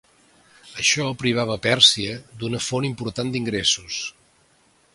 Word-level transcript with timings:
Això 0.83 1.03
privava 1.23 1.57
a 1.59 1.61
Pèrsia 1.65 2.15
d'una 2.39 2.63
font 2.69 2.87
important 2.89 3.33
d'ingressos. 3.35 4.01